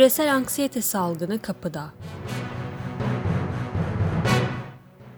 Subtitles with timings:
[0.00, 1.90] Küresel anksiyete salgını kapıda.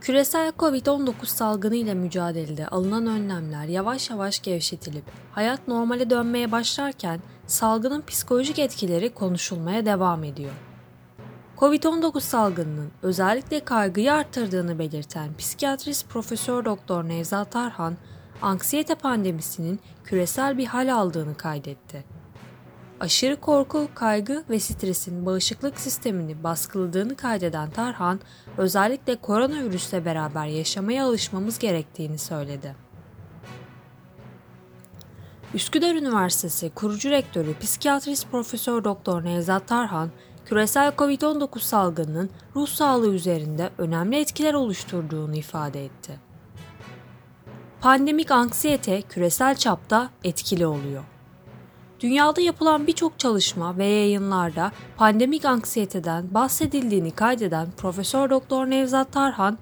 [0.01, 8.03] Küresel Covid-19 salgını ile mücadelede alınan önlemler yavaş yavaş gevşetilip hayat normale dönmeye başlarken salgının
[8.03, 10.53] psikolojik etkileri konuşulmaya devam ediyor.
[11.57, 17.97] Covid-19 salgınının özellikle kaygıyı arttırdığını belirten psikiyatrist Profesör Doktor Nevzat Tarhan,
[18.43, 22.12] anksiyete pandemisinin küresel bir hal aldığını kaydetti.
[23.03, 28.21] Aşırı korku, kaygı ve stresin bağışıklık sistemini baskıladığını kaydeden Tarhan,
[28.59, 32.77] özellikle koronavirüsle beraber yaşamaya alışmamız gerektiğini söyledi.
[35.55, 40.11] Üsküdar Üniversitesi kurucu rektörü psikiyatrist Profesör Doktor Nevzat Tarhan,
[40.45, 46.21] küresel COVID-19 salgınının ruh sağlığı üzerinde önemli etkiler oluşturduğunu ifade etti.
[47.81, 51.05] Pandemik anksiyete küresel çapta etkili oluyor.
[52.03, 59.59] Dünyada yapılan birçok çalışma ve yayınlarda pandemik anksiyeteden bahsedildiğini kaydeden Profesör Doktor Nevzat Tarhan,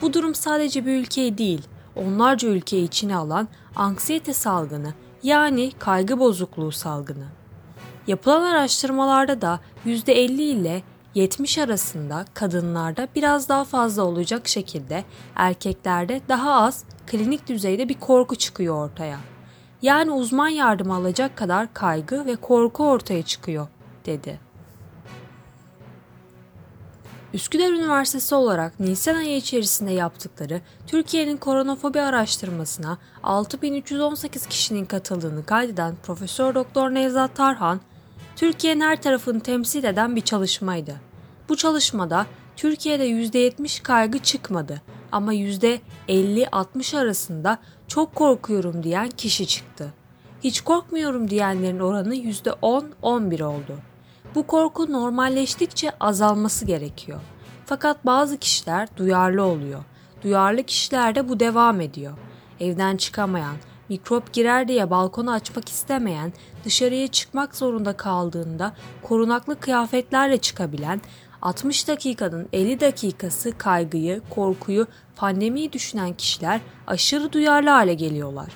[0.00, 1.62] bu durum sadece bir ülkeyi değil,
[1.96, 7.26] onlarca ülkeyi içine alan anksiyete salgını yani kaygı bozukluğu salgını.
[8.06, 10.82] Yapılan araştırmalarda da %50 ile
[11.14, 15.04] 70 arasında kadınlarda biraz daha fazla olacak şekilde
[15.36, 19.18] erkeklerde daha az klinik düzeyde bir korku çıkıyor ortaya.
[19.82, 23.68] Yani uzman yardım alacak kadar kaygı ve korku ortaya çıkıyor,
[24.06, 24.50] dedi.
[27.34, 36.54] Üsküdar Üniversitesi olarak Nisan ayı içerisinde yaptıkları Türkiye'nin koronafobi araştırmasına 6318 kişinin katıldığını kaydeden Profesör
[36.54, 37.80] Doktor Nevzat Tarhan,
[38.36, 40.94] Türkiye'nin her tarafını temsil eden bir çalışmaydı.
[41.48, 47.58] Bu çalışmada Türkiye'de %70 kaygı çıkmadı ama %50-60 arasında
[47.90, 49.92] çok korkuyorum diyen kişi çıktı.
[50.44, 53.78] Hiç korkmuyorum diyenlerin oranı %10-11 oldu.
[54.34, 57.20] Bu korku normalleştikçe azalması gerekiyor.
[57.66, 59.84] Fakat bazı kişiler duyarlı oluyor.
[60.22, 62.12] Duyarlı kişilerde bu devam ediyor.
[62.60, 63.56] Evden çıkamayan,
[63.88, 66.32] mikrop girer diye balkonu açmak istemeyen,
[66.64, 71.00] dışarıya çıkmak zorunda kaldığında korunaklı kıyafetlerle çıkabilen,
[71.42, 74.86] 60 dakikanın 50 dakikası kaygıyı, korkuyu,
[75.16, 78.52] pandemiyi düşünen kişiler aşırı duyarlı hale geliyorlar.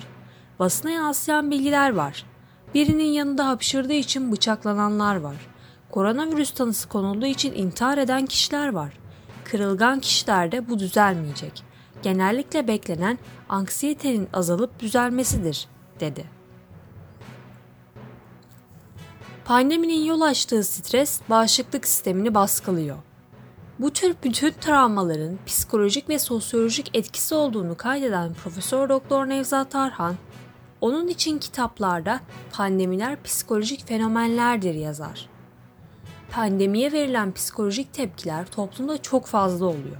[0.58, 2.26] Basına yansıyan bilgiler var.
[2.74, 5.36] Birinin yanında hapşırdığı için bıçaklananlar var.
[5.90, 8.92] Koronavirüs tanısı konulduğu için intihar eden kişiler var.
[9.44, 11.62] Kırılgan kişilerde bu düzelmeyecek.
[12.02, 13.18] Genellikle beklenen
[13.48, 15.68] anksiyetenin azalıp düzelmesidir,
[16.00, 16.24] dedi.
[19.44, 22.96] Pandeminin yol açtığı stres bağışıklık sistemini baskılıyor.
[23.78, 30.14] Bu tür bütün travmaların psikolojik ve sosyolojik etkisi olduğunu kaydeden Profesör Doktor Nevzat Tarhan,
[30.80, 32.20] onun için kitaplarda
[32.52, 35.28] pandemiler psikolojik fenomenlerdir yazar.
[36.30, 39.96] Pandemiye verilen psikolojik tepkiler toplumda çok fazla oluyor.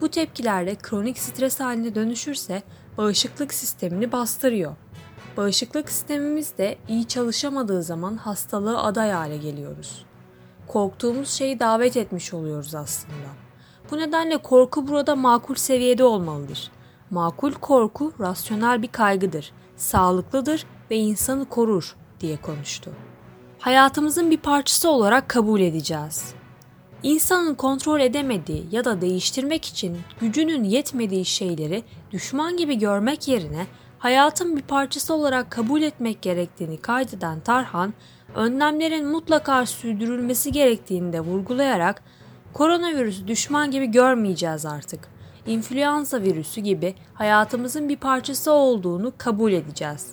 [0.00, 2.62] Bu tepkilerle kronik stres haline dönüşürse
[2.98, 4.76] bağışıklık sistemini bastırıyor.
[5.36, 10.04] Bağışıklık sistemimiz de iyi çalışamadığı zaman hastalığı aday hale geliyoruz.
[10.66, 13.28] Korktuğumuz şeyi davet etmiş oluyoruz aslında.
[13.90, 16.70] Bu nedenle korku burada makul seviyede olmalıdır.
[17.10, 22.90] Makul korku rasyonel bir kaygıdır, sağlıklıdır ve insanı korur diye konuştu.
[23.58, 26.34] Hayatımızın bir parçası olarak kabul edeceğiz.
[27.02, 33.66] İnsanın kontrol edemediği ya da değiştirmek için gücünün yetmediği şeyleri düşman gibi görmek yerine
[33.98, 37.94] hayatın bir parçası olarak kabul etmek gerektiğini kaydeden Tarhan,
[38.34, 42.02] önlemlerin mutlaka sürdürülmesi gerektiğini de vurgulayarak
[42.52, 45.08] koronavirüsü düşman gibi görmeyeceğiz artık.
[45.46, 50.10] İnfluenza virüsü gibi hayatımızın bir parçası olduğunu kabul edeceğiz.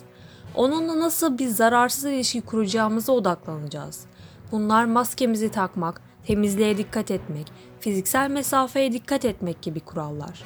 [0.55, 4.05] Onunla nasıl bir zararsız ilişki kuracağımıza odaklanacağız.
[4.51, 7.47] Bunlar maskemizi takmak, temizliğe dikkat etmek,
[7.79, 10.44] fiziksel mesafeye dikkat etmek gibi kurallar.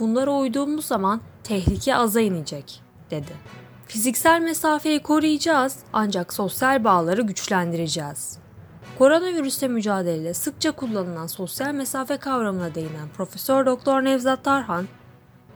[0.00, 3.32] Bunlara uyduğumuz zaman tehlike aza inecek, dedi.
[3.86, 8.38] Fiziksel mesafeyi koruyacağız ancak sosyal bağları güçlendireceğiz.
[8.98, 14.86] Koronavirüsle mücadelede sıkça kullanılan sosyal mesafe kavramına değinen Profesör Doktor Nevzat Tarhan,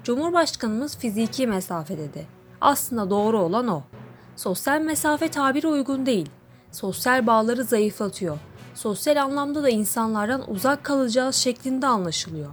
[0.04, 2.26] Cumhurbaşkanımız fiziki mesafe dedi.
[2.60, 3.82] Aslında doğru olan o.
[4.36, 6.30] Sosyal mesafe tabiri uygun değil.
[6.70, 8.38] Sosyal bağları zayıflatıyor.
[8.74, 12.50] Sosyal anlamda da insanlardan uzak kalacağız şeklinde anlaşılıyor.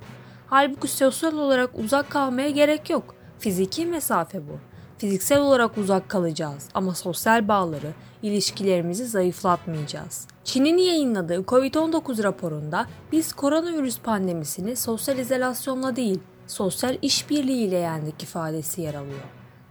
[0.49, 3.15] Halbuki sosyal olarak uzak kalmaya gerek yok.
[3.39, 4.57] Fiziki mesafe bu.
[4.97, 10.27] Fiziksel olarak uzak kalacağız ama sosyal bağları, ilişkilerimizi zayıflatmayacağız.
[10.43, 18.93] Çin'in yayınladığı COVID-19 raporunda biz koronavirüs pandemisini sosyal izolasyonla değil, sosyal işbirliğiyle yendik ifadesi yer
[18.93, 19.23] alıyor.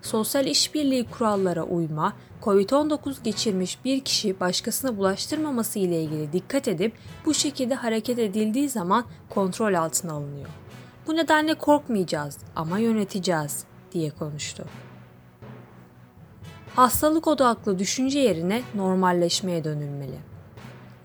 [0.03, 6.93] sosyal işbirliği kurallara uyma, COVID-19 geçirmiş bir kişi başkasına bulaştırmaması ile ilgili dikkat edip
[7.27, 10.49] bu şekilde hareket edildiği zaman kontrol altına alınıyor.
[11.09, 14.65] Bu nedenle korkmayacağız ama yöneteceğiz diye konuştu.
[16.77, 20.19] Hastalık odaklı düşünce yerine normalleşmeye dönülmeli.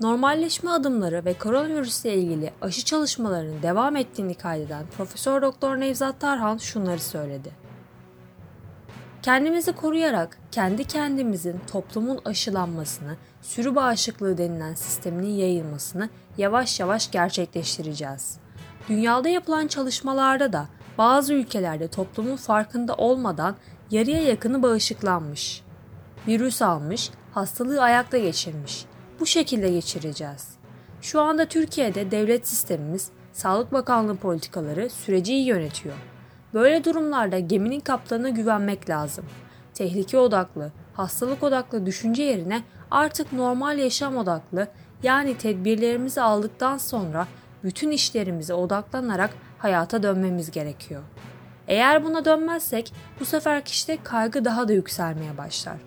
[0.02, 7.00] Normalleşme adımları ve koronavirüsle ilgili aşı çalışmalarının devam ettiğini kaydeden Profesör Doktor Nevzat Tarhan şunları
[7.00, 7.52] söyledi.
[9.22, 18.43] Kendimizi koruyarak kendi kendimizin toplumun aşılanmasını, sürü bağışıklığı denilen sisteminin yayılmasını yavaş yavaş gerçekleştireceğiz.
[18.90, 23.56] Dünyada yapılan çalışmalarda da bazı ülkelerde toplumun farkında olmadan
[23.92, 25.64] yarıya yakını bağışıklanmış.
[26.28, 28.86] Virüs almış, hastalığı ayakta geçirmiş.
[29.20, 30.48] Bu şekilde geçireceğiz.
[31.02, 35.96] Şu anda Türkiye'de devlet sistemimiz, Sağlık Bakanlığı politikaları süreci iyi yönetiyor.
[36.54, 39.26] Böyle durumlarda geminin kaptanına güvenmek lazım.
[39.74, 44.68] Tehlike odaklı, hastalık odaklı düşünce yerine artık normal yaşam odaklı
[45.04, 47.28] yani tedbirlerimizi aldıktan sonra
[47.64, 51.02] bütün işlerimize odaklanarak hayata dönmemiz gerekiyor.
[51.68, 55.78] Eğer buna dönmezsek bu sefer kişide kaygı daha da yükselmeye başlar.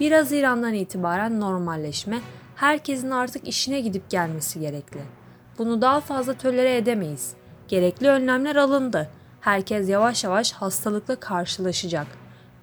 [0.00, 2.20] 1 Haziran'dan itibaren normalleşme,
[2.56, 5.00] herkesin artık işine gidip gelmesi gerekli.
[5.58, 7.34] Bunu daha fazla tölere edemeyiz.
[7.68, 9.08] Gerekli önlemler alındı.
[9.40, 12.06] Herkes yavaş yavaş hastalıkla karşılaşacak.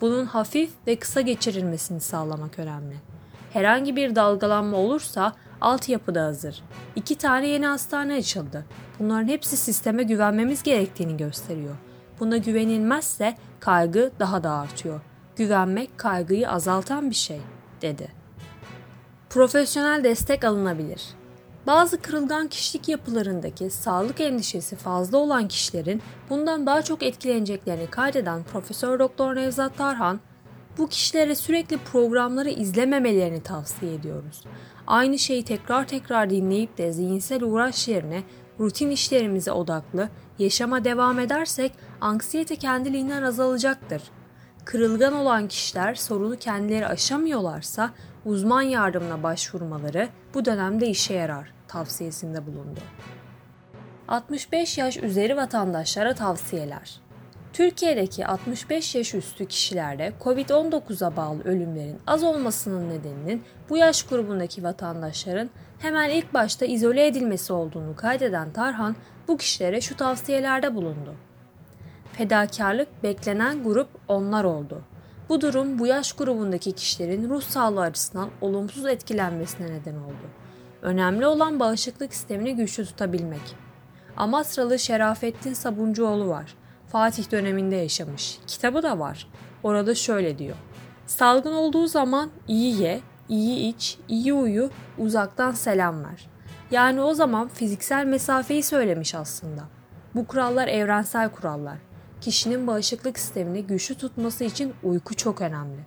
[0.01, 2.95] Bunun hafif ve kısa geçirilmesini sağlamak önemli.
[3.53, 5.33] Herhangi bir dalgalanma olursa
[5.63, 6.63] altyapı da hazır.
[6.95, 8.65] İki tane yeni hastane açıldı.
[8.99, 11.75] Bunların hepsi sisteme güvenmemiz gerektiğini gösteriyor.
[12.19, 15.01] Buna güvenilmezse kaygı daha da artıyor.
[15.35, 17.41] Güvenmek kaygıyı azaltan bir şey,
[17.81, 18.07] dedi.
[19.29, 21.03] Profesyonel destek alınabilir.
[21.67, 28.99] Bazı kırılgan kişilik yapılarındaki sağlık endişesi fazla olan kişilerin bundan daha çok etkileneceklerini kaydeden Profesör
[28.99, 30.19] Doktor Nevzat Tarhan,
[30.77, 34.43] bu kişilere sürekli programları izlememelerini tavsiye ediyoruz.
[34.87, 38.23] Aynı şeyi tekrar tekrar dinleyip de zihinsel uğraş yerine
[38.59, 40.09] rutin işlerimize odaklı
[40.39, 41.71] yaşama devam edersek
[42.01, 44.01] anksiyete kendiliğinden azalacaktır.
[44.65, 47.89] Kırılgan olan kişiler sorunu kendileri aşamıyorlarsa
[48.25, 52.79] uzman yardımına başvurmaları bu dönemde işe yarar tavsiyesinde bulundu.
[54.07, 57.01] 65 yaş üzeri vatandaşlara tavsiyeler.
[57.53, 65.49] Türkiye'deki 65 yaş üstü kişilerde COVID-19'a bağlı ölümlerin az olmasının nedeninin bu yaş grubundaki vatandaşların
[65.79, 68.95] hemen ilk başta izole edilmesi olduğunu kaydeden Tarhan
[69.27, 71.15] bu kişilere şu tavsiyelerde bulundu.
[72.13, 74.81] Fedakarlık beklenen grup onlar oldu.
[75.29, 80.27] Bu durum bu yaş grubundaki kişilerin ruh sağlığı açısından olumsuz etkilenmesine neden oldu.
[80.81, 83.55] Önemli olan bağışıklık sistemini güçlü tutabilmek.
[84.17, 86.62] Amasralı Şerafettin Sabuncuoğlu var.
[86.93, 88.39] Fatih döneminde yaşamış.
[88.47, 89.27] Kitabı da var.
[89.63, 90.55] Orada şöyle diyor.
[91.05, 92.99] Salgın olduğu zaman iyi ye,
[93.29, 96.29] iyi iç, iyi uyu, uzaktan selam ver.
[96.71, 99.63] Yani o zaman fiziksel mesafeyi söylemiş aslında.
[100.15, 101.77] Bu kurallar evrensel kurallar.
[102.21, 105.85] Kişinin bağışıklık sistemini güçlü tutması için uyku çok önemli.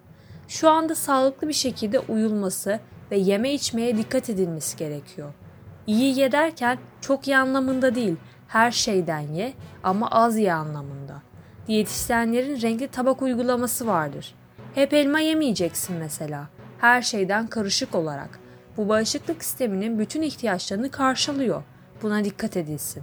[0.48, 2.80] Şu anda sağlıklı bir şekilde uyulması
[3.10, 5.32] ve yeme içmeye dikkat edilmesi gerekiyor.
[5.86, 8.16] İyi ye derken çok iyi anlamında değil,
[8.48, 9.52] her şeyden ye
[9.82, 11.22] ama az ye anlamında.
[11.68, 14.34] Diyetisyenlerin renkli tabak uygulaması vardır.
[14.74, 16.48] Hep elma yemeyeceksin mesela.
[16.78, 18.38] Her şeyden karışık olarak.
[18.76, 21.62] Bu bağışıklık sisteminin bütün ihtiyaçlarını karşılıyor.
[22.02, 23.02] Buna dikkat edilsin.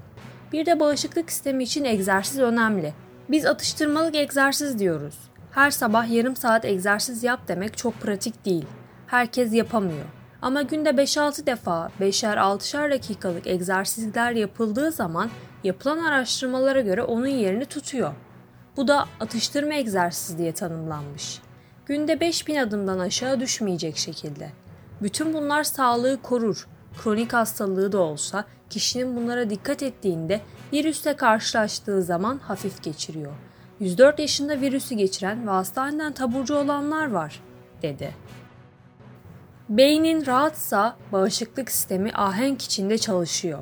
[0.51, 2.93] Bir de bağışıklık sistemi için egzersiz önemli.
[3.29, 5.15] Biz atıştırmalık egzersiz diyoruz.
[5.51, 8.65] Her sabah yarım saat egzersiz yap demek çok pratik değil.
[9.07, 10.05] Herkes yapamıyor.
[10.43, 15.29] Ama günde 5-6 defa 5'er 6'şer dakikalık egzersizler yapıldığı zaman
[15.63, 18.13] yapılan araştırmalara göre onun yerini tutuyor.
[18.77, 21.41] Bu da atıştırma egzersizi diye tanımlanmış.
[21.85, 24.49] Günde 5000 adımdan aşağı düşmeyecek şekilde.
[25.01, 26.67] Bütün bunlar sağlığı korur.
[27.03, 30.41] Kronik hastalığı da olsa kişinin bunlara dikkat ettiğinde
[30.73, 33.33] virüsle karşılaştığı zaman hafif geçiriyor.
[33.79, 37.39] 104 yaşında virüsü geçiren ve hastaneden taburcu olanlar var,
[37.81, 38.13] dedi.
[39.69, 43.59] Beynin rahatsa bağışıklık sistemi ahenk içinde çalışıyor.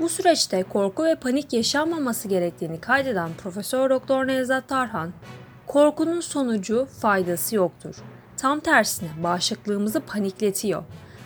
[0.00, 5.12] Bu süreçte korku ve panik yaşanmaması gerektiğini kaydeden Profesör Doktor Nevzat Tarhan,
[5.66, 7.96] korkunun sonucu faydası yoktur.
[8.36, 10.82] Tam tersine bağışıklığımızı panikletiyor.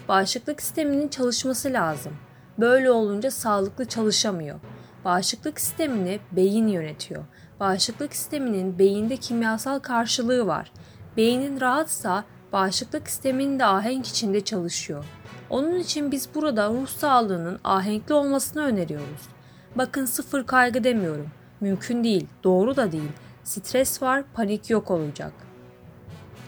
[0.08, 2.12] Bağışıklık sisteminin çalışması lazım.
[2.58, 4.60] Böyle olunca sağlıklı çalışamıyor.
[5.04, 7.24] Bağışıklık sistemini beyin yönetiyor.
[7.60, 10.72] Bağışıklık sisteminin beyinde kimyasal karşılığı var.
[11.16, 15.04] Beynin rahatsa bağışıklık sisteminin de ahenk içinde çalışıyor.
[15.50, 19.28] Onun için biz burada ruh sağlığının ahenkli olmasını öneriyoruz.
[19.74, 21.28] Bakın sıfır kaygı demiyorum.
[21.60, 23.12] Mümkün değil, doğru da değil.
[23.44, 25.32] Stres var, panik yok olacak.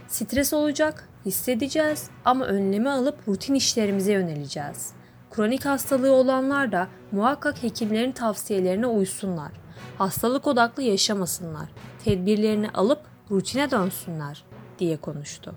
[0.09, 4.92] Stres olacak, hissedeceğiz ama önlemi alıp rutin işlerimize yöneleceğiz.
[5.30, 9.52] Kronik hastalığı olanlar da muhakkak hekimlerin tavsiyelerine uysunlar.
[9.99, 11.69] Hastalık odaklı yaşamasınlar.
[12.04, 14.45] Tedbirlerini alıp rutine dönsünler
[14.78, 15.54] diye konuştu.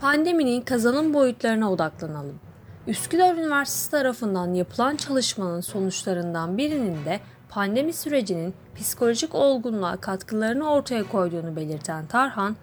[0.00, 2.40] Pandeminin kazanım boyutlarına odaklanalım.
[2.86, 11.56] Üsküdar Üniversitesi tarafından yapılan çalışmanın sonuçlarından birinin de pandemi sürecinin psikolojik olgunluğa katkılarını ortaya koyduğunu
[11.56, 12.56] belirten Tarhan,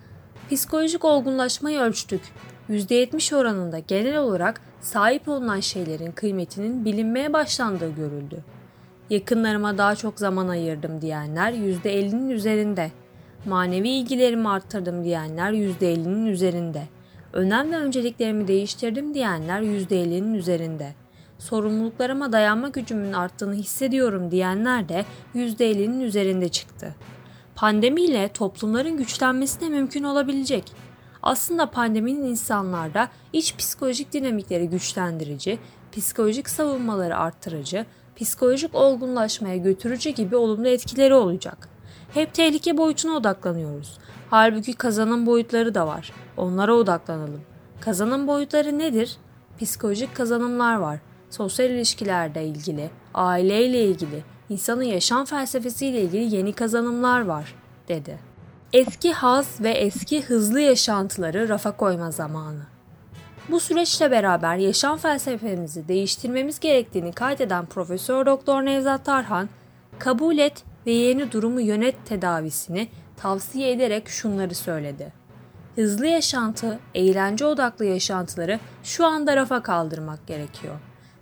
[0.52, 2.22] psikolojik olgunlaşmayı ölçtük.
[2.70, 8.44] %70 oranında genel olarak sahip olunan şeylerin kıymetinin bilinmeye başlandığı görüldü.
[9.10, 12.92] Yakınlarıma daha çok zaman ayırdım diyenler %50'nin üzerinde.
[13.46, 16.97] Manevi ilgilerimi arttırdım diyenler %50'nin üzerinde.
[17.38, 20.94] Önem ve önceliklerimi değiştirdim diyenler %50'nin üzerinde.
[21.40, 26.96] Sorumluluklarıma dayanma gücümün arttığını hissediyorum diyenler de %50'nin üzerinde çıktı.
[27.56, 30.64] Pandemiyle toplumların güçlenmesi de mümkün olabilecek.
[31.24, 35.60] Aslında pandeminin insanlarda iç psikolojik dinamikleri güçlendirici,
[35.92, 41.77] psikolojik savunmaları arttırıcı, psikolojik olgunlaşmaya götürücü gibi olumlu etkileri olacak.
[42.14, 43.98] Hep tehlike boyutuna odaklanıyoruz.
[44.30, 46.12] Halbuki kazanım boyutları da var.
[46.38, 47.42] Onlara odaklanalım.
[47.82, 49.18] Kazanım boyutları nedir?
[49.60, 51.00] Psikolojik kazanımlar var.
[51.30, 57.56] Sosyal ilişkilerde ilgili, aileyle ilgili, insanın yaşam felsefesiyle ilgili yeni kazanımlar var,
[57.88, 58.20] dedi.
[58.74, 62.62] Eski haz ve eski hızlı yaşantıları rafa koyma zamanı.
[63.50, 69.50] Bu süreçle beraber yaşam felsefemizi değiştirmemiz gerektiğini kaydeden Profesör Doktor Nevzat Tarhan,
[70.00, 75.14] kabul et ve yeni durumu yönet tedavisini tavsiye ederek şunları söyledi.
[75.76, 80.76] Hızlı yaşantı, eğlence odaklı yaşantıları şu anda rafa kaldırmak gerekiyor.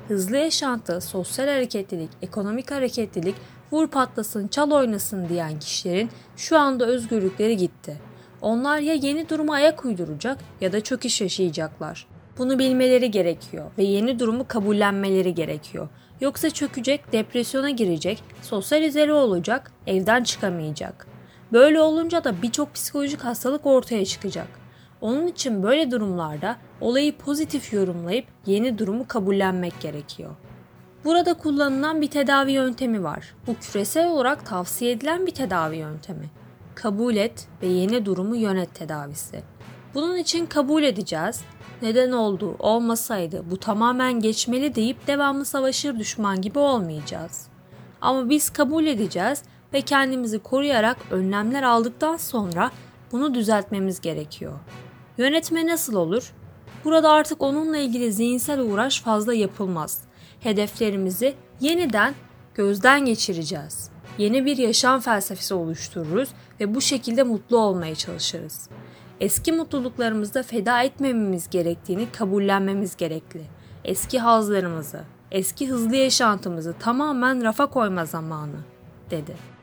[0.07, 3.35] Hızlı yaşantı, sosyal hareketlilik, ekonomik hareketlilik,
[3.71, 7.97] vur patlasın, çal oynasın diyen kişilerin şu anda özgürlükleri gitti.
[8.41, 12.07] Onlar ya yeni duruma ayak uyduracak ya da çöküş yaşayacaklar.
[12.37, 15.89] Bunu bilmeleri gerekiyor ve yeni durumu kabullenmeleri gerekiyor.
[16.21, 21.07] Yoksa çökecek, depresyona girecek, sosyal izole olacak, evden çıkamayacak.
[21.53, 24.47] Böyle olunca da birçok psikolojik hastalık ortaya çıkacak.
[25.01, 30.35] Onun için böyle durumlarda olayı pozitif yorumlayıp yeni durumu kabullenmek gerekiyor.
[31.05, 33.35] Burada kullanılan bir tedavi yöntemi var.
[33.47, 36.29] Bu küresel olarak tavsiye edilen bir tedavi yöntemi.
[36.75, 39.43] Kabul et ve yeni durumu yönet tedavisi.
[39.95, 41.41] Bunun için kabul edeceğiz.
[41.81, 47.47] Neden oldu, olmasaydı, bu tamamen geçmeli deyip devamlı savaşır düşman gibi olmayacağız.
[48.01, 52.71] Ama biz kabul edeceğiz ve kendimizi koruyarak önlemler aldıktan sonra
[53.11, 54.53] bunu düzeltmemiz gerekiyor.
[55.17, 56.33] Yönetme nasıl olur?
[56.83, 60.01] Burada artık onunla ilgili zihinsel uğraş fazla yapılmaz.
[60.39, 62.13] Hedeflerimizi yeniden
[62.55, 63.89] gözden geçireceğiz.
[64.17, 68.69] Yeni bir yaşam felsefesi oluştururuz ve bu şekilde mutlu olmaya çalışırız.
[69.19, 73.41] Eski mutluluklarımızda feda etmememiz gerektiğini kabullenmemiz gerekli.
[73.83, 78.57] Eski hazlarımızı, eski hızlı yaşantımızı tamamen rafa koyma zamanı,
[79.11, 79.54] dedi.